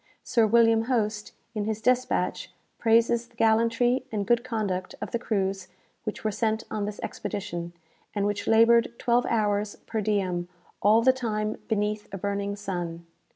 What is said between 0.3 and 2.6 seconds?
William Hoste, in his despatch,